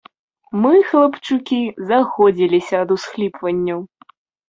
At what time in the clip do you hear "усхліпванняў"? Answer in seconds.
2.99-3.89